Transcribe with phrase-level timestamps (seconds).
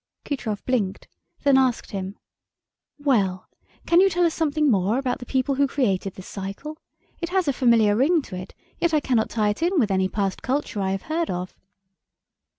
[0.25, 1.07] Kutrov blinked,
[1.43, 2.17] then asked him
[2.97, 3.47] "Well,
[3.85, 6.79] can you tell us something more about the people who created this cycle?
[7.19, 10.09] It has a familiar ring to it, yet I cannot tie it in with any
[10.09, 11.55] past culture I have heard of."